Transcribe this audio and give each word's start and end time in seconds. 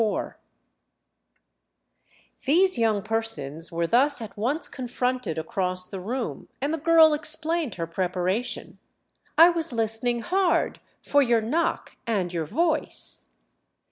IV 0.01 0.29
These 2.45 2.79
young 2.79 3.03
persons 3.03 3.71
were 3.71 3.85
thus 3.85 4.19
at 4.19 4.35
once 4.35 4.67
confronted 4.67 5.37
across 5.37 5.85
the 5.85 5.99
room, 5.99 6.49
and 6.59 6.73
the 6.73 6.79
girl 6.79 7.13
explained 7.13 7.75
her 7.75 7.85
preparation. 7.85 8.79
"I 9.37 9.51
was 9.51 9.73
listening 9.73 10.21
hard—for 10.21 11.21
your 11.21 11.41
knock 11.41 11.97
and 12.07 12.33
your 12.33 12.45
voice." 12.47 13.27